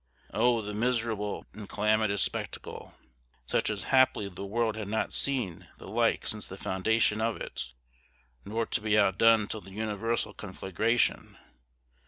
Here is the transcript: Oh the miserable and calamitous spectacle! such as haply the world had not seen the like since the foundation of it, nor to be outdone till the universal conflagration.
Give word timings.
Oh 0.33 0.63
the 0.63 0.73
miserable 0.73 1.45
and 1.53 1.69
calamitous 1.69 2.23
spectacle! 2.23 2.95
such 3.45 3.69
as 3.69 3.83
haply 3.93 4.27
the 4.27 4.43
world 4.47 4.75
had 4.75 4.87
not 4.87 5.13
seen 5.13 5.67
the 5.77 5.87
like 5.87 6.25
since 6.25 6.47
the 6.47 6.57
foundation 6.57 7.21
of 7.21 7.39
it, 7.39 7.71
nor 8.43 8.65
to 8.65 8.81
be 8.81 8.97
outdone 8.97 9.47
till 9.47 9.61
the 9.61 9.69
universal 9.69 10.33
conflagration. 10.33 11.37